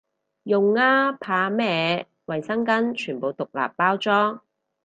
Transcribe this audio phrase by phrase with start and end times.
[0.45, 4.41] 用啊，怕咩，衛生巾全部獨立包裝